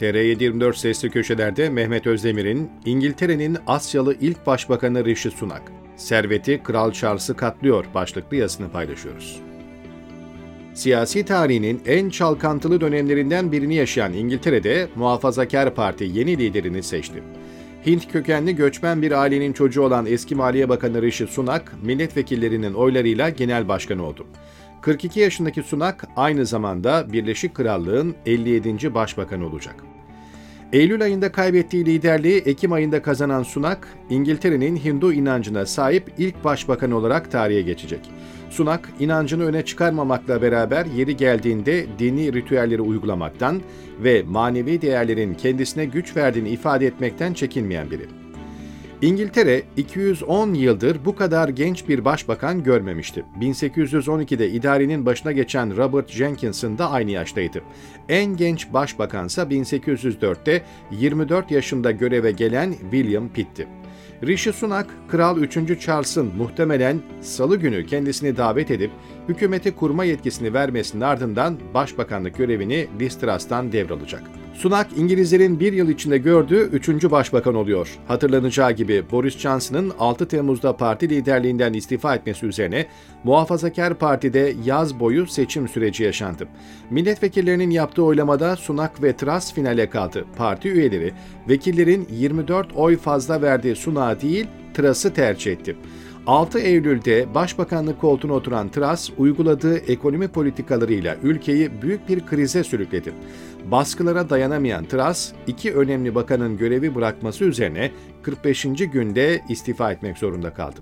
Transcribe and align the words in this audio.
TR724 0.00 0.76
Sesli 0.76 1.10
Köşeler'de 1.10 1.70
Mehmet 1.70 2.06
Özdemir'in 2.06 2.70
İngiltere'nin 2.84 3.58
Asyalı 3.66 4.14
ilk 4.20 4.46
başbakanı 4.46 5.04
Rishi 5.04 5.30
Sunak, 5.30 5.62
serveti 5.96 6.62
Kral 6.62 6.92
Charles'ı 6.92 7.36
katlıyor 7.36 7.84
başlıklı 7.94 8.36
yazısını 8.36 8.70
paylaşıyoruz. 8.70 9.40
Siyasi 10.74 11.24
tarihinin 11.24 11.82
en 11.86 12.10
çalkantılı 12.10 12.80
dönemlerinden 12.80 13.52
birini 13.52 13.74
yaşayan 13.74 14.12
İngiltere'de 14.12 14.88
Muhafazakar 14.94 15.74
Parti 15.74 16.04
yeni 16.04 16.38
liderini 16.38 16.82
seçti. 16.82 17.22
Hint 17.86 18.12
kökenli 18.12 18.56
göçmen 18.56 19.02
bir 19.02 19.12
ailenin 19.12 19.52
çocuğu 19.52 19.82
olan 19.82 20.06
eski 20.06 20.34
Maliye 20.34 20.68
Bakanı 20.68 21.02
Rishi 21.02 21.26
Sunak, 21.26 21.72
milletvekillerinin 21.82 22.74
oylarıyla 22.74 23.28
genel 23.28 23.68
başkan 23.68 23.98
oldu. 23.98 24.26
42 24.84 25.20
yaşındaki 25.20 25.62
Sunak 25.62 26.04
aynı 26.16 26.46
zamanda 26.46 27.12
Birleşik 27.12 27.54
Krallığın 27.54 28.14
57. 28.26 28.94
başbakanı 28.94 29.46
olacak. 29.46 29.74
Eylül 30.72 31.02
ayında 31.02 31.32
kaybettiği 31.32 31.86
liderliği 31.86 32.38
Ekim 32.40 32.72
ayında 32.72 33.02
kazanan 33.02 33.42
Sunak, 33.42 33.88
İngiltere'nin 34.10 34.76
Hindu 34.76 35.12
inancına 35.12 35.66
sahip 35.66 36.12
ilk 36.18 36.44
başbakan 36.44 36.90
olarak 36.90 37.30
tarihe 37.30 37.62
geçecek. 37.62 38.00
Sunak, 38.50 38.88
inancını 39.00 39.44
öne 39.44 39.64
çıkarmamakla 39.64 40.42
beraber 40.42 40.86
yeri 40.86 41.16
geldiğinde 41.16 41.86
dini 41.98 42.32
ritüelleri 42.32 42.82
uygulamaktan 42.82 43.60
ve 44.00 44.22
manevi 44.22 44.82
değerlerin 44.82 45.34
kendisine 45.34 45.84
güç 45.84 46.16
verdiğini 46.16 46.48
ifade 46.48 46.86
etmekten 46.86 47.34
çekinmeyen 47.34 47.90
biri. 47.90 48.23
İngiltere 49.04 49.62
210 49.76 50.54
yıldır 50.54 51.04
bu 51.04 51.16
kadar 51.16 51.48
genç 51.48 51.88
bir 51.88 52.04
başbakan 52.04 52.62
görmemişti. 52.62 53.24
1812'de 53.40 54.50
idarenin 54.50 55.06
başına 55.06 55.32
geçen 55.32 55.76
Robert 55.76 56.10
Jenkinson 56.10 56.78
da 56.78 56.90
aynı 56.90 57.10
yaştaydı. 57.10 57.62
En 58.08 58.36
genç 58.36 58.72
başbakansa 58.72 59.42
1804'te 59.42 60.62
24 60.90 61.50
yaşında 61.50 61.90
göreve 61.90 62.30
gelen 62.30 62.72
William 62.72 63.28
Pitt'ti. 63.28 63.68
Rishi 64.22 64.52
Sunak, 64.52 64.86
Kral 65.08 65.38
3. 65.38 65.80
Charles'ın 65.80 66.36
muhtemelen 66.36 67.00
salı 67.20 67.56
günü 67.56 67.86
kendisini 67.86 68.36
davet 68.36 68.70
edip 68.70 68.90
hükümeti 69.28 69.76
kurma 69.76 70.04
yetkisini 70.04 70.54
vermesinin 70.54 71.02
ardından 71.02 71.58
başbakanlık 71.74 72.36
görevini 72.36 72.86
Liz 73.00 73.20
devralacak. 73.20 74.43
Sunak, 74.54 74.86
İngilizlerin 74.96 75.60
bir 75.60 75.72
yıl 75.72 75.88
içinde 75.88 76.18
gördüğü 76.18 76.60
üçüncü 76.60 77.10
başbakan 77.10 77.54
oluyor. 77.54 77.98
Hatırlanacağı 78.08 78.72
gibi 78.72 79.04
Boris 79.10 79.38
Johnson'ın 79.38 79.92
6 79.98 80.28
Temmuz'da 80.28 80.76
parti 80.76 81.08
liderliğinden 81.08 81.72
istifa 81.72 82.14
etmesi 82.14 82.46
üzerine 82.46 82.86
Muhafazakar 83.24 83.94
Parti'de 83.94 84.54
yaz 84.64 85.00
boyu 85.00 85.26
seçim 85.26 85.68
süreci 85.68 86.02
yaşandı. 86.02 86.48
Milletvekillerinin 86.90 87.70
yaptığı 87.70 88.02
oylamada 88.02 88.56
Sunak 88.56 89.02
ve 89.02 89.16
Truss 89.16 89.54
finale 89.54 89.90
kaldı. 89.90 90.24
Parti 90.36 90.68
üyeleri, 90.68 91.12
vekillerin 91.48 92.08
24 92.10 92.72
oy 92.74 92.96
fazla 92.96 93.42
verdiği 93.42 93.76
Sunak'a 93.76 94.20
değil, 94.20 94.46
Truss'ı 94.74 95.14
tercih 95.14 95.52
etti. 95.52 95.76
6 96.26 96.58
Eylül'de 96.58 97.34
başbakanlık 97.34 98.00
koltuğuna 98.00 98.32
oturan 98.32 98.68
Truss, 98.68 99.10
uyguladığı 99.18 99.76
ekonomi 99.76 100.28
politikalarıyla 100.28 101.16
ülkeyi 101.22 101.82
büyük 101.82 102.08
bir 102.08 102.26
krize 102.26 102.64
sürükledi. 102.64 103.12
Baskılara 103.64 104.30
dayanamayan 104.30 104.84
Truss, 104.84 105.32
iki 105.46 105.74
önemli 105.74 106.14
bakanın 106.14 106.56
görevi 106.56 106.94
bırakması 106.94 107.44
üzerine 107.44 107.90
45. 108.22 108.62
günde 108.92 109.42
istifa 109.48 109.92
etmek 109.92 110.18
zorunda 110.18 110.54
kaldı. 110.54 110.80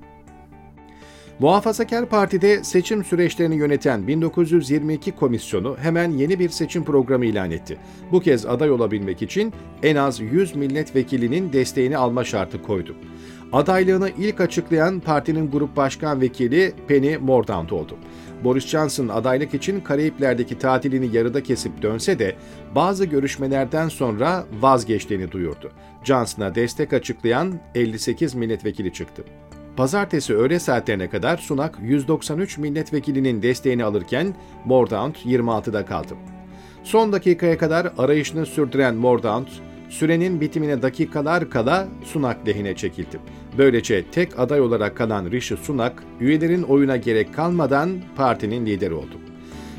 Muhafazakar 1.38 2.06
Parti'de 2.06 2.64
seçim 2.64 3.04
süreçlerini 3.04 3.56
yöneten 3.56 4.06
1922 4.06 5.12
komisyonu 5.12 5.76
hemen 5.80 6.10
yeni 6.10 6.38
bir 6.38 6.48
seçim 6.48 6.84
programı 6.84 7.24
ilan 7.24 7.50
etti. 7.50 7.78
Bu 8.12 8.20
kez 8.20 8.46
aday 8.46 8.70
olabilmek 8.70 9.22
için 9.22 9.52
en 9.82 9.96
az 9.96 10.20
100 10.20 10.54
milletvekilinin 10.54 11.52
desteğini 11.52 11.96
alma 11.96 12.24
şartı 12.24 12.62
koydu. 12.62 12.96
Adaylığını 13.52 14.10
ilk 14.18 14.40
açıklayan 14.40 15.00
partinin 15.00 15.50
grup 15.50 15.76
başkan 15.76 16.20
vekili 16.20 16.72
Penny 16.88 17.16
Mordaunt 17.16 17.72
oldu. 17.72 17.96
Boris 18.44 18.66
Johnson 18.66 19.08
adaylık 19.08 19.54
için 19.54 19.80
Karayipler'deki 19.80 20.58
tatilini 20.58 21.16
yarıda 21.16 21.42
kesip 21.42 21.82
dönse 21.82 22.18
de 22.18 22.36
bazı 22.74 23.04
görüşmelerden 23.04 23.88
sonra 23.88 24.44
vazgeçtiğini 24.60 25.32
duyurdu. 25.32 25.72
Johnson'a 26.04 26.54
destek 26.54 26.92
açıklayan 26.92 27.60
58 27.74 28.34
milletvekili 28.34 28.92
çıktı. 28.92 29.24
Pazartesi 29.76 30.34
öğle 30.36 30.58
saatlerine 30.58 31.10
kadar 31.10 31.36
Sunak 31.36 31.78
193 31.82 32.58
milletvekilinin 32.58 33.42
desteğini 33.42 33.84
alırken 33.84 34.34
Mordaunt 34.64 35.16
26'da 35.26 35.86
kaldı. 35.86 36.14
Son 36.84 37.12
dakikaya 37.12 37.58
kadar 37.58 37.92
arayışını 37.98 38.46
sürdüren 38.46 38.94
Mordaunt, 38.94 39.48
sürenin 39.88 40.40
bitimine 40.40 40.82
dakikalar 40.82 41.50
kala 41.50 41.88
Sunak 42.04 42.48
lehine 42.48 42.76
çekildi. 42.76 43.18
Böylece 43.58 44.04
tek 44.10 44.38
aday 44.38 44.60
olarak 44.60 44.96
kalan 44.96 45.30
Rishi 45.30 45.56
Sunak, 45.56 46.02
üyelerin 46.20 46.62
oyuna 46.62 46.96
gerek 46.96 47.34
kalmadan 47.34 47.90
partinin 48.16 48.66
lideri 48.66 48.94
oldu. 48.94 49.20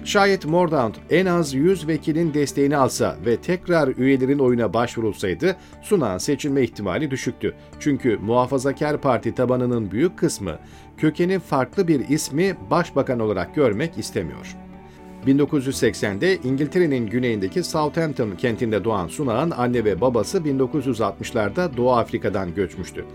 Şayet 0.06 0.46
Mordaunt 0.46 0.96
en 1.10 1.26
az 1.26 1.54
100 1.54 1.88
vekilin 1.88 2.34
desteğini 2.34 2.78
alsa 2.78 3.18
ve 3.26 3.38
tekrar 3.38 3.88
üyelerin 3.98 4.40
oyuna 4.40 4.74
başvurulsaydı 4.74 5.56
Sunak'ın 5.82 6.18
seçilme 6.18 6.64
ihtimali 6.64 7.12
düşüktü. 7.12 7.56
Çünkü 7.80 8.18
Muhafazakar 8.18 9.02
Parti 9.02 9.36
tabanının 9.36 9.92
büyük 9.92 10.18
kısmı 10.18 10.60
kökeni 10.98 11.40
farklı 11.40 11.88
bir 11.88 12.10
ismi 12.10 12.58
başbakan 12.72 13.20
olarak 13.20 13.56
görmek 13.56 13.98
istemiyor. 13.98 14.56
1980'de 15.28 16.38
İngiltere'nin 16.38 17.08
güneyindeki 17.08 17.64
Southampton 17.64 18.32
kentinde 18.32 18.84
doğan 18.84 19.08
Sunak'ın 19.08 19.52
anne 19.52 19.86
ve 19.86 20.02
babası 20.02 20.38
1960'larda 20.38 21.78
Doğu 21.78 21.92
Afrika'dan 21.92 22.56
göçmüştü. 22.56 23.06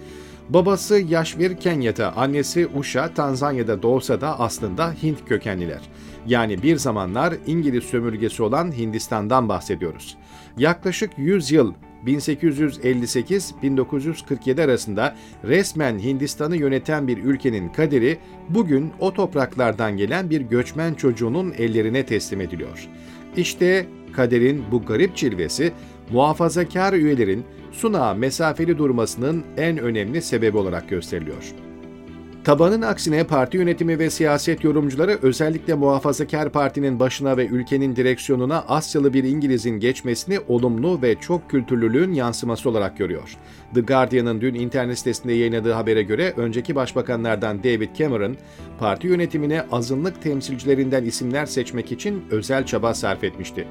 Babası 0.48 0.98
Yaşvir 0.98 1.56
Kenya'da, 1.56 2.16
annesi 2.16 2.66
Usha 2.66 3.14
Tanzanya'da 3.14 3.82
doğsa 3.82 4.20
da 4.20 4.40
aslında 4.40 4.94
Hint 5.02 5.28
kökenliler. 5.28 5.80
Yani 6.26 6.62
bir 6.62 6.76
zamanlar 6.76 7.34
İngiliz 7.46 7.84
sömürgesi 7.84 8.42
olan 8.42 8.72
Hindistan'dan 8.72 9.48
bahsediyoruz. 9.48 10.16
Yaklaşık 10.58 11.10
100 11.16 11.52
yıl 11.52 11.74
1858-1947 12.06 14.64
arasında 14.64 15.16
resmen 15.44 15.98
Hindistan'ı 15.98 16.56
yöneten 16.56 17.08
bir 17.08 17.18
ülkenin 17.18 17.68
kaderi 17.68 18.18
bugün 18.48 18.92
o 19.00 19.14
topraklardan 19.14 19.96
gelen 19.96 20.30
bir 20.30 20.40
göçmen 20.40 20.94
çocuğunun 20.94 21.54
ellerine 21.58 22.06
teslim 22.06 22.40
ediliyor. 22.40 22.88
İşte 23.36 23.86
kaderin 24.12 24.64
bu 24.72 24.82
garip 24.82 25.16
cilvesi 25.16 25.72
muhafazakar 26.12 26.92
üyelerin 26.92 27.44
Sunağa 27.72 28.14
mesafeli 28.14 28.78
durmasının 28.78 29.44
en 29.56 29.78
önemli 29.78 30.22
sebebi 30.22 30.56
olarak 30.56 30.88
gösteriliyor. 30.88 31.54
Tabanın 32.44 32.82
aksine 32.82 33.24
parti 33.24 33.56
yönetimi 33.56 33.98
ve 33.98 34.10
siyaset 34.10 34.64
yorumcuları 34.64 35.18
özellikle 35.22 35.74
Muhafazakar 35.74 36.52
Parti'nin 36.52 37.00
başına 37.00 37.36
ve 37.36 37.46
ülkenin 37.46 37.96
direksiyonuna 37.96 38.64
Asyalı 38.68 39.12
bir 39.14 39.24
İngiliz'in 39.24 39.80
geçmesini 39.80 40.40
olumlu 40.48 41.02
ve 41.02 41.14
çok 41.20 41.50
kültürlülüğün 41.50 42.12
yansıması 42.12 42.70
olarak 42.70 42.98
görüyor. 42.98 43.36
The 43.74 43.80
Guardian'ın 43.80 44.40
dün 44.40 44.54
internet 44.54 44.98
sitesinde 44.98 45.32
yayınladığı 45.32 45.72
habere 45.72 46.02
göre 46.02 46.34
önceki 46.36 46.74
başbakanlardan 46.74 47.64
David 47.64 47.96
Cameron, 47.98 48.36
parti 48.78 49.06
yönetimine 49.06 49.62
azınlık 49.72 50.22
temsilcilerinden 50.22 51.04
isimler 51.04 51.46
seçmek 51.46 51.92
için 51.92 52.24
özel 52.30 52.66
çaba 52.66 52.94
sarf 52.94 53.24
etmişti. 53.24 53.68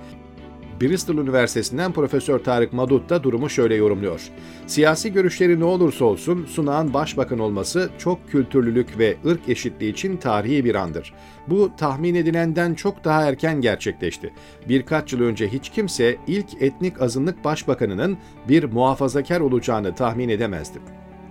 Bristol 0.81 1.15
Üniversitesi'nden 1.15 1.91
Profesör 1.91 2.39
Tarık 2.39 2.73
Madut 2.73 3.09
da 3.09 3.23
durumu 3.23 3.49
şöyle 3.49 3.75
yorumluyor. 3.75 4.21
Siyasi 4.67 5.13
görüşleri 5.13 5.59
ne 5.59 5.63
olursa 5.63 6.05
olsun 6.05 6.45
Sunak'ın 6.45 6.93
başbakan 6.93 7.39
olması 7.39 7.89
çok 7.97 8.29
kültürlülük 8.29 8.99
ve 8.99 9.17
ırk 9.25 9.49
eşitliği 9.49 9.91
için 9.91 10.17
tarihi 10.17 10.65
bir 10.65 10.75
andır. 10.75 11.13
Bu 11.47 11.71
tahmin 11.77 12.15
edilenden 12.15 12.73
çok 12.73 13.03
daha 13.03 13.25
erken 13.25 13.61
gerçekleşti. 13.61 14.33
Birkaç 14.69 15.13
yıl 15.13 15.21
önce 15.21 15.47
hiç 15.47 15.69
kimse 15.69 16.17
ilk 16.27 16.61
etnik 16.61 17.01
azınlık 17.01 17.43
başbakanının 17.43 18.17
bir 18.49 18.63
muhafazakar 18.63 19.39
olacağını 19.39 19.95
tahmin 19.95 20.29
edemezdi. 20.29 20.79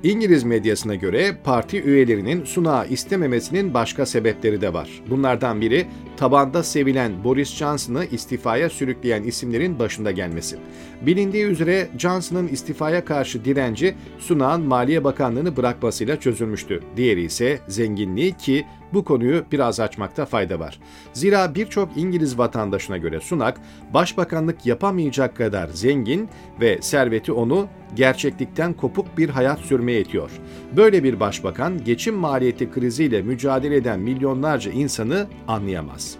İngiliz 0.06 0.44
medyasına 0.44 0.94
göre 0.94 1.36
parti 1.44 1.82
üyelerinin 1.82 2.44
sunağı 2.44 2.88
istememesinin 2.88 3.74
başka 3.74 4.06
sebepleri 4.06 4.60
de 4.60 4.74
var. 4.74 5.02
Bunlardan 5.10 5.60
biri 5.60 5.86
tabanda 6.16 6.62
sevilen 6.62 7.24
Boris 7.24 7.54
Johnson'ı 7.54 8.04
istifaya 8.04 8.70
sürükleyen 8.70 9.22
isimlerin 9.22 9.78
başında 9.78 10.10
gelmesi. 10.10 10.56
Bilindiği 11.02 11.44
üzere 11.44 11.88
Johnson'ın 11.98 12.48
istifaya 12.48 13.04
karşı 13.04 13.44
direnci 13.44 13.94
sunağın 14.18 14.62
Maliye 14.62 15.04
Bakanlığı'nı 15.04 15.56
bırakmasıyla 15.56 16.20
çözülmüştü. 16.20 16.82
Diğeri 16.96 17.22
ise 17.22 17.58
zenginliği 17.68 18.32
ki 18.32 18.66
bu 18.92 19.04
konuyu 19.04 19.44
biraz 19.52 19.80
açmakta 19.80 20.26
fayda 20.26 20.60
var. 20.60 20.80
Zira 21.12 21.54
birçok 21.54 21.96
İngiliz 21.96 22.38
vatandaşına 22.38 22.96
göre 22.96 23.20
Sunak, 23.20 23.60
başbakanlık 23.94 24.66
yapamayacak 24.66 25.36
kadar 25.36 25.68
zengin 25.68 26.28
ve 26.60 26.78
serveti 26.82 27.32
onu 27.32 27.68
gerçeklikten 27.94 28.72
kopuk 28.72 29.18
bir 29.18 29.28
hayat 29.28 29.58
sürmeye 29.58 30.00
itiyor. 30.00 30.30
Böyle 30.76 31.04
bir 31.04 31.20
başbakan 31.20 31.84
geçim 31.84 32.14
maliyeti 32.14 32.70
kriziyle 32.70 33.22
mücadele 33.22 33.76
eden 33.76 34.00
milyonlarca 34.00 34.70
insanı 34.70 35.26
anlayamaz. 35.48 36.16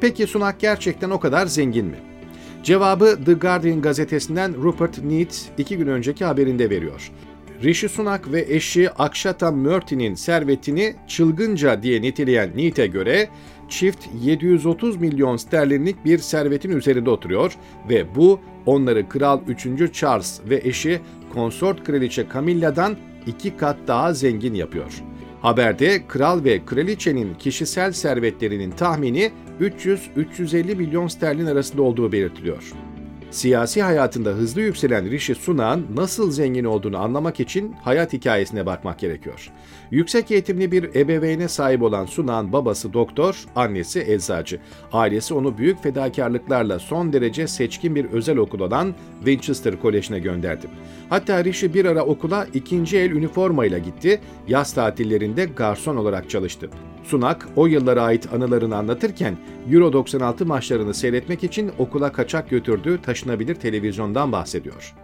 Peki 0.00 0.26
Sunak 0.26 0.60
gerçekten 0.60 1.10
o 1.10 1.20
kadar 1.20 1.46
zengin 1.46 1.86
mi? 1.86 1.96
Cevabı 2.62 3.18
The 3.24 3.32
Guardian 3.32 3.82
gazetesinden 3.82 4.62
Rupert 4.62 5.04
Neat 5.04 5.50
iki 5.58 5.76
gün 5.76 5.86
önceki 5.86 6.24
haberinde 6.24 6.70
veriyor. 6.70 7.10
Rishi 7.62 7.88
Sunak 7.88 8.32
ve 8.32 8.46
eşi 8.48 8.90
Akshata 8.90 9.52
Murthy'nin 9.52 10.14
servetini 10.14 10.94
çılgınca 11.06 11.82
diye 11.82 12.02
niteleyen 12.02 12.50
Neat'e 12.56 12.86
göre 12.86 13.28
çift 13.68 14.06
730 14.22 14.96
milyon 14.96 15.36
sterlinlik 15.36 16.04
bir 16.04 16.18
servetin 16.18 16.70
üzerinde 16.70 17.10
oturuyor 17.10 17.56
ve 17.88 18.14
bu 18.14 18.40
onları 18.66 19.08
Kral 19.08 19.40
3. 19.48 19.92
Charles 19.92 20.40
ve 20.50 20.60
eşi 20.64 21.00
konsort 21.34 21.84
kraliçe 21.84 22.26
Camilla'dan 22.34 22.96
iki 23.26 23.56
kat 23.56 23.76
daha 23.86 24.14
zengin 24.14 24.54
yapıyor. 24.54 25.02
Haberde 25.42 26.06
kral 26.08 26.44
ve 26.44 26.64
kraliçenin 26.64 27.34
kişisel 27.34 27.92
servetlerinin 27.92 28.70
tahmini 28.70 29.30
300-350 29.60 30.74
milyon 30.74 31.06
sterlin 31.06 31.46
arasında 31.46 31.82
olduğu 31.82 32.12
belirtiliyor. 32.12 32.72
Siyasi 33.32 33.82
hayatında 33.82 34.30
hızlı 34.30 34.60
yükselen 34.60 35.10
Rishi 35.10 35.34
Sunak'ın 35.34 35.86
nasıl 35.96 36.30
zengin 36.30 36.64
olduğunu 36.64 36.98
anlamak 36.98 37.40
için 37.40 37.72
hayat 37.72 38.12
hikayesine 38.12 38.66
bakmak 38.66 38.98
gerekiyor. 38.98 39.50
Yüksek 39.90 40.30
eğitimli 40.30 40.72
bir 40.72 40.94
ebeveyne 40.94 41.48
sahip 41.48 41.82
olan 41.82 42.06
Sunak'ın 42.06 42.52
babası 42.52 42.92
doktor, 42.92 43.44
annesi 43.56 44.04
eczacı. 44.08 44.60
Ailesi 44.92 45.34
onu 45.34 45.58
büyük 45.58 45.82
fedakarlıklarla 45.82 46.78
son 46.78 47.12
derece 47.12 47.46
seçkin 47.48 47.94
bir 47.94 48.04
özel 48.04 48.36
okul 48.36 48.60
olan 48.60 48.94
Winchester 49.18 49.80
Koleji'ne 49.80 50.18
gönderdi. 50.18 50.66
Hatta 51.08 51.44
Rishi 51.44 51.74
bir 51.74 51.84
ara 51.84 52.04
okula 52.04 52.46
ikinci 52.54 52.98
el 52.98 53.10
üniformayla 53.10 53.78
gitti, 53.78 54.20
yaz 54.48 54.74
tatillerinde 54.74 55.44
garson 55.44 55.96
olarak 55.96 56.30
çalıştı. 56.30 56.70
Sunak 57.04 57.48
o 57.56 57.66
yıllara 57.66 58.02
ait 58.02 58.32
anılarını 58.32 58.76
anlatırken 58.76 59.36
Euro 59.70 59.92
96 59.92 60.46
maçlarını 60.46 60.94
seyretmek 60.94 61.44
için 61.44 61.72
okula 61.78 62.12
kaçak 62.12 62.50
götürdüğü 62.50 63.02
taşınabilir 63.02 63.54
televizyondan 63.54 64.32
bahsediyor. 64.32 64.94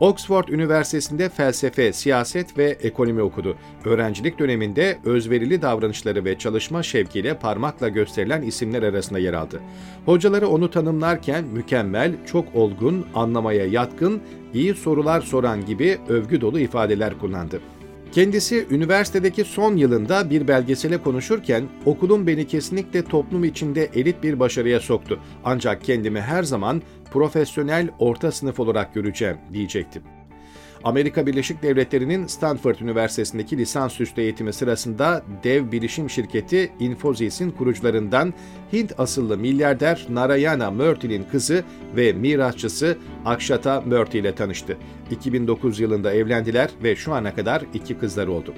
Oxford 0.00 0.48
Üniversitesi'nde 0.48 1.28
felsefe, 1.28 1.92
siyaset 1.92 2.58
ve 2.58 2.64
ekonomi 2.64 3.22
okudu. 3.22 3.56
Öğrencilik 3.84 4.38
döneminde 4.38 4.98
özverili 5.04 5.62
davranışları 5.62 6.24
ve 6.24 6.38
çalışma 6.38 6.82
şevkiyle 6.82 7.38
parmakla 7.38 7.88
gösterilen 7.88 8.42
isimler 8.42 8.82
arasında 8.82 9.18
yer 9.18 9.32
aldı. 9.32 9.60
Hocaları 10.06 10.48
onu 10.48 10.70
tanımlarken 10.70 11.44
mükemmel, 11.44 12.12
çok 12.26 12.54
olgun, 12.54 13.06
anlamaya 13.14 13.66
yatkın, 13.66 14.22
iyi 14.54 14.74
sorular 14.74 15.20
soran 15.20 15.66
gibi 15.66 15.98
övgü 16.08 16.40
dolu 16.40 16.60
ifadeler 16.60 17.18
kullandı. 17.18 17.60
Kendisi 18.12 18.66
üniversitedeki 18.70 19.44
son 19.44 19.76
yılında 19.76 20.30
bir 20.30 20.48
belgesele 20.48 21.02
konuşurken 21.02 21.64
okulum 21.86 22.26
beni 22.26 22.46
kesinlikle 22.46 23.04
toplum 23.04 23.44
içinde 23.44 23.90
elit 23.94 24.22
bir 24.22 24.40
başarıya 24.40 24.80
soktu. 24.80 25.20
Ancak 25.44 25.84
kendimi 25.84 26.20
her 26.20 26.42
zaman 26.42 26.82
profesyonel 27.10 27.88
orta 27.98 28.32
sınıf 28.32 28.60
olarak 28.60 28.94
göreceğim 28.94 29.36
diyecektim. 29.52 30.02
Amerika 30.84 31.26
Birleşik 31.26 31.62
Devletleri'nin 31.62 32.26
Stanford 32.26 32.76
Üniversitesi'ndeki 32.80 33.58
lisansüstü 33.58 34.20
eğitimi 34.20 34.52
sırasında 34.52 35.22
dev 35.44 35.72
bilişim 35.72 36.10
şirketi 36.10 36.72
Infosys'in 36.80 37.50
kurucularından 37.50 38.34
Hint 38.72 39.00
asıllı 39.00 39.38
milyarder 39.38 40.06
Narayana 40.08 40.70
Murthy'nin 40.70 41.24
kızı 41.32 41.64
ve 41.96 42.12
mirasçısı 42.12 42.98
Akshata 43.24 43.80
Murthy 43.80 44.20
ile 44.20 44.34
tanıştı. 44.34 44.76
2009 45.10 45.80
yılında 45.80 46.12
evlendiler 46.12 46.70
ve 46.82 46.96
şu 46.96 47.14
ana 47.14 47.34
kadar 47.34 47.62
iki 47.74 47.98
kızları 47.98 48.32
oldu. 48.32 48.54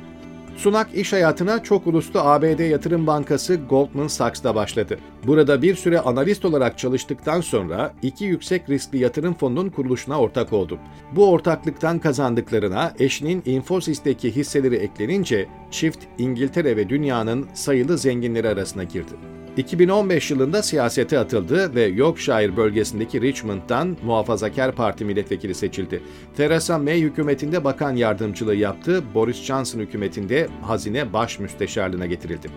Sunak 0.58 0.94
iş 0.94 1.12
hayatına 1.12 1.62
çok 1.62 1.86
uluslu 1.86 2.20
ABD 2.20 2.70
yatırım 2.70 3.06
bankası 3.06 3.54
Goldman 3.54 4.06
Sachs'ta 4.06 4.54
başladı. 4.54 4.98
Burada 5.26 5.62
bir 5.62 5.74
süre 5.74 6.00
analist 6.00 6.44
olarak 6.44 6.78
çalıştıktan 6.78 7.40
sonra 7.40 7.94
iki 8.02 8.24
yüksek 8.24 8.70
riskli 8.70 8.98
yatırım 8.98 9.34
fonunun 9.34 9.70
kuruluşuna 9.70 10.20
ortak 10.20 10.52
oldu. 10.52 10.78
Bu 11.16 11.30
ortaklıktan 11.30 11.98
kazandıklarına 11.98 12.92
eşinin 12.98 13.42
Infosys'teki 13.46 14.36
hisseleri 14.36 14.76
eklenince 14.76 15.48
çift 15.70 15.98
İngiltere 16.18 16.76
ve 16.76 16.88
dünyanın 16.88 17.46
sayılı 17.54 17.98
zenginleri 17.98 18.48
arasına 18.48 18.84
girdi. 18.84 19.12
2015 19.58 20.30
yılında 20.30 20.62
siyasete 20.62 21.18
atıldı 21.18 21.74
ve 21.74 21.82
Yorkshire 21.82 22.56
bölgesindeki 22.56 23.20
Richmond'dan 23.20 23.96
Muhafazakar 24.04 24.72
Parti 24.72 25.04
milletvekili 25.04 25.54
seçildi. 25.54 26.02
Theresa 26.36 26.78
May 26.78 27.00
hükümetinde 27.00 27.64
bakan 27.64 27.96
yardımcılığı 27.96 28.54
yaptı, 28.54 29.02
Boris 29.14 29.42
Johnson 29.42 29.80
hükümetinde 29.80 30.48
hazine 30.62 31.12
baş 31.12 31.38
müsteşarlığına 31.38 32.06
getirildi. 32.06 32.48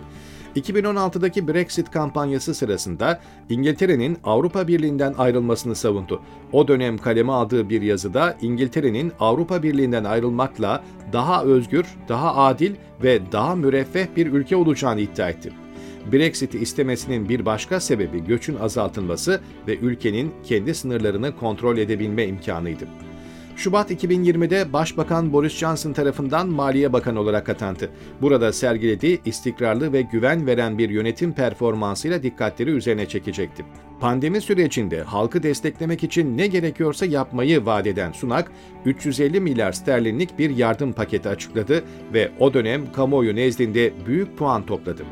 2016'daki 0.56 1.48
Brexit 1.48 1.92
kampanyası 1.92 2.56
sırasında 2.56 3.20
İngiltere'nin 3.50 4.18
Avrupa 4.24 4.68
Birliği'nden 4.68 5.14
ayrılmasını 5.18 5.76
savundu. 5.76 6.22
O 6.52 6.68
dönem 6.68 6.98
kaleme 6.98 7.32
aldığı 7.32 7.70
bir 7.70 7.82
yazıda 7.82 8.38
İngiltere'nin 8.42 9.12
Avrupa 9.20 9.64
Birliği'nden 9.64 10.04
ayrılmakla 10.04 10.84
daha 11.14 11.44
özgür, 11.44 11.86
daha 12.10 12.36
adil 12.36 12.76
ve 13.04 13.32
daha 13.32 13.56
müreffeh 13.56 14.06
bir 14.16 14.28
ülke 14.28 14.56
olacağını 14.56 15.02
iddia 15.02 15.30
etti. 15.30 15.52
Brexit'i 16.12 16.60
istemesinin 16.60 17.30
bir 17.30 17.46
başka 17.46 17.80
sebebi 17.80 18.26
göçün 18.26 18.56
azaltılması 18.56 19.42
ve 19.68 19.78
ülkenin 19.78 20.32
kendi 20.44 20.76
sınırlarını 20.76 21.36
kontrol 21.36 21.78
edebilme 21.78 22.26
imkanıydı. 22.26 22.88
Şubat 23.56 23.92
2020'de 23.92 24.74
Başbakan 24.74 25.34
Boris 25.34 25.54
Johnson 25.54 25.94
tarafından 25.94 26.50
Maliye 26.50 26.94
Bakanı 26.94 27.20
olarak 27.20 27.50
atandı. 27.50 27.90
Burada 28.22 28.54
sergilediği 28.54 29.22
istikrarlı 29.26 29.94
ve 29.94 30.02
güven 30.02 30.48
veren 30.48 30.78
bir 30.78 30.90
yönetim 30.90 31.34
performansıyla 31.34 32.24
dikkatleri 32.24 32.70
üzerine 32.70 33.06
çekecekti. 33.06 33.66
Pandemi 34.00 34.42
sürecinde 34.42 35.02
halkı 35.02 35.44
desteklemek 35.44 36.04
için 36.04 36.38
ne 36.38 36.48
gerekiyorsa 36.48 37.06
yapmayı 37.06 37.66
vaat 37.66 37.88
eden 37.88 38.12
Sunak, 38.12 38.52
350 38.86 39.40
milyar 39.40 39.72
sterlinlik 39.72 40.40
bir 40.40 40.50
yardım 40.50 40.94
paketi 40.94 41.30
açıkladı 41.30 41.84
ve 42.14 42.32
o 42.40 42.54
dönem 42.54 42.92
kamuoyu 42.92 43.36
nezdinde 43.36 43.94
büyük 44.08 44.38
puan 44.38 44.66
topladı. 44.66 45.04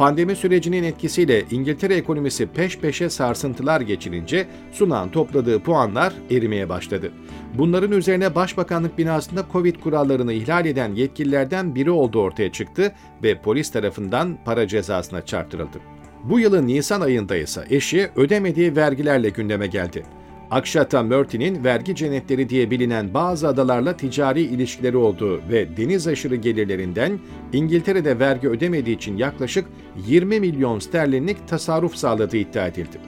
Pandemi 0.00 0.36
sürecinin 0.36 0.82
etkisiyle 0.82 1.44
İngiltere 1.50 1.94
ekonomisi 1.94 2.46
peş 2.46 2.78
peşe 2.78 3.10
sarsıntılar 3.10 3.80
geçirince 3.80 4.46
Sunan 4.72 5.10
topladığı 5.10 5.62
puanlar 5.62 6.12
erimeye 6.30 6.68
başladı. 6.68 7.12
Bunların 7.54 7.92
üzerine 7.92 8.34
Başbakanlık 8.34 8.98
binasında 8.98 9.46
Covid 9.52 9.76
kurallarını 9.76 10.32
ihlal 10.32 10.66
eden 10.66 10.94
yetkililerden 10.94 11.74
biri 11.74 11.90
olduğu 11.90 12.20
ortaya 12.20 12.52
çıktı 12.52 12.92
ve 13.22 13.40
polis 13.40 13.70
tarafından 13.70 14.38
para 14.44 14.68
cezasına 14.68 15.26
çarptırıldı. 15.26 15.78
Bu 16.24 16.40
yılın 16.40 16.66
Nisan 16.66 17.00
ayında 17.00 17.36
ise 17.36 17.64
eşi 17.70 18.10
ödemediği 18.16 18.76
vergilerle 18.76 19.28
gündeme 19.28 19.66
geldi. 19.66 20.04
Akşata 20.50 21.02
Murthy'nin 21.02 21.64
vergi 21.64 21.94
cennetleri 21.94 22.48
diye 22.48 22.70
bilinen 22.70 23.14
bazı 23.14 23.48
adalarla 23.48 23.96
ticari 23.96 24.42
ilişkileri 24.42 24.96
olduğu 24.96 25.40
ve 25.48 25.76
deniz 25.76 26.06
aşırı 26.08 26.36
gelirlerinden 26.36 27.18
İngiltere'de 27.52 28.18
vergi 28.18 28.48
ödemediği 28.48 28.96
için 28.96 29.16
yaklaşık 29.16 29.66
20 30.06 30.40
milyon 30.40 30.78
sterlinlik 30.78 31.48
tasarruf 31.48 31.96
sağladığı 31.96 32.36
iddia 32.36 32.66
edildi. 32.66 32.98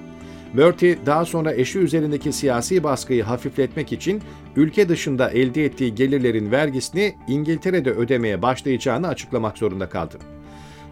Murthy 0.54 0.94
daha 1.06 1.24
sonra 1.24 1.54
eşi 1.54 1.78
üzerindeki 1.78 2.32
siyasi 2.32 2.84
baskıyı 2.84 3.22
hafifletmek 3.22 3.92
için 3.92 4.22
ülke 4.56 4.88
dışında 4.88 5.30
elde 5.30 5.64
ettiği 5.64 5.94
gelirlerin 5.94 6.50
vergisini 6.50 7.14
İngiltere'de 7.28 7.90
ödemeye 7.90 8.42
başlayacağını 8.42 9.08
açıklamak 9.08 9.58
zorunda 9.58 9.88
kaldı. 9.88 10.18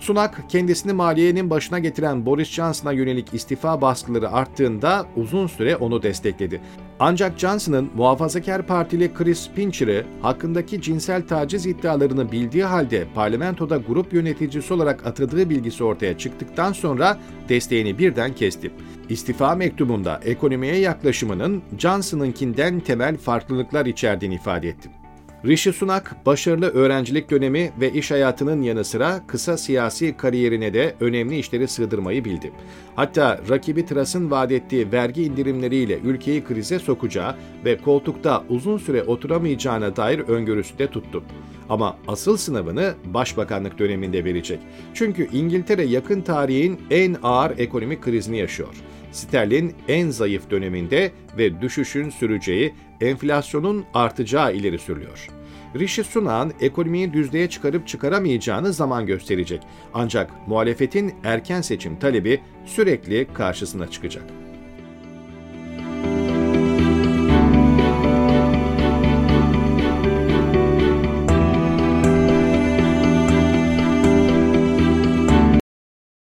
Sunak, 0.00 0.44
kendisini 0.48 0.92
maliyenin 0.92 1.50
başına 1.50 1.78
getiren 1.78 2.26
Boris 2.26 2.48
Johnson'a 2.48 2.92
yönelik 2.92 3.34
istifa 3.34 3.80
baskıları 3.80 4.30
arttığında 4.30 5.06
uzun 5.16 5.46
süre 5.46 5.76
onu 5.76 6.02
destekledi. 6.02 6.60
Ancak 7.00 7.38
Johnson'ın 7.38 7.90
muhafazakar 7.96 8.66
partili 8.66 9.14
Chris 9.14 9.50
Pincher'ı 9.50 10.04
hakkındaki 10.22 10.82
cinsel 10.82 11.26
taciz 11.26 11.66
iddialarını 11.66 12.32
bildiği 12.32 12.64
halde 12.64 13.06
parlamentoda 13.14 13.76
grup 13.76 14.12
yöneticisi 14.12 14.74
olarak 14.74 15.06
atadığı 15.06 15.50
bilgisi 15.50 15.84
ortaya 15.84 16.18
çıktıktan 16.18 16.72
sonra 16.72 17.18
desteğini 17.48 17.98
birden 17.98 18.34
kesti. 18.34 18.70
İstifa 19.08 19.54
mektubunda 19.54 20.20
ekonomiye 20.24 20.76
yaklaşımının 20.76 21.62
Johnson'ınkinden 21.78 22.80
temel 22.80 23.16
farklılıklar 23.16 23.86
içerdiğini 23.86 24.34
ifade 24.34 24.68
etti. 24.68 24.99
Rishi 25.44 25.72
Sunak, 25.72 26.16
başarılı 26.26 26.66
öğrencilik 26.66 27.30
dönemi 27.30 27.72
ve 27.80 27.92
iş 27.92 28.10
hayatının 28.10 28.62
yanı 28.62 28.84
sıra 28.84 29.20
kısa 29.26 29.56
siyasi 29.56 30.16
kariyerine 30.16 30.74
de 30.74 30.94
önemli 31.00 31.38
işleri 31.38 31.68
sığdırmayı 31.68 32.24
bildi. 32.24 32.52
Hatta 32.96 33.40
rakibi 33.50 33.86
Truss'ın 33.86 34.30
vaat 34.30 34.52
ettiği 34.52 34.92
vergi 34.92 35.22
indirimleriyle 35.24 35.98
ülkeyi 35.98 36.44
krize 36.44 36.78
sokacağı 36.78 37.36
ve 37.64 37.76
koltukta 37.78 38.44
uzun 38.48 38.78
süre 38.78 39.02
oturamayacağına 39.02 39.96
dair 39.96 40.18
öngörüsü 40.18 40.78
de 40.78 40.86
tuttu. 40.86 41.22
Ama 41.68 41.96
asıl 42.08 42.36
sınavını 42.36 42.94
başbakanlık 43.04 43.78
döneminde 43.78 44.24
verecek. 44.24 44.58
Çünkü 44.94 45.28
İngiltere 45.32 45.82
yakın 45.82 46.20
tarihin 46.20 46.80
en 46.90 47.16
ağır 47.22 47.58
ekonomik 47.58 48.02
krizini 48.02 48.38
yaşıyor 48.38 48.74
sterlin 49.12 49.74
en 49.88 50.10
zayıf 50.10 50.50
döneminde 50.50 51.12
ve 51.38 51.60
düşüşün 51.60 52.10
süreceği, 52.10 52.74
enflasyonun 53.00 53.84
artacağı 53.94 54.54
ileri 54.54 54.78
sürülüyor. 54.78 55.28
Rishi 55.76 56.04
Sunak'ın 56.04 56.52
ekonomiyi 56.60 57.12
düzlüğe 57.12 57.48
çıkarıp 57.48 57.88
çıkaramayacağını 57.88 58.72
zaman 58.72 59.06
gösterecek. 59.06 59.62
Ancak 59.94 60.48
muhalefetin 60.48 61.14
erken 61.24 61.60
seçim 61.60 61.98
talebi 61.98 62.40
sürekli 62.66 63.26
karşısına 63.34 63.90
çıkacak. 63.90 64.24